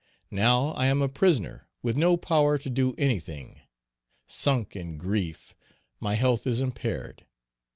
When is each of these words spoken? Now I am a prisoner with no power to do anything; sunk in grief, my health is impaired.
Now 0.31 0.69
I 0.69 0.87
am 0.87 1.03
a 1.03 1.07
prisoner 1.07 1.67
with 1.83 1.95
no 1.95 2.17
power 2.17 2.57
to 2.57 2.69
do 2.71 2.95
anything; 2.97 3.61
sunk 4.25 4.75
in 4.75 4.97
grief, 4.97 5.53
my 5.99 6.15
health 6.15 6.47
is 6.47 6.59
impaired. 6.59 7.27